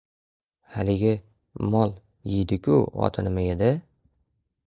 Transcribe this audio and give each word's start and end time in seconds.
—Haligi, 0.75 1.11
mol, 1.75 1.93
yeydi-ku, 2.33 2.79
oti 3.09 3.27
nima 3.27 3.47
edi... 3.57 3.71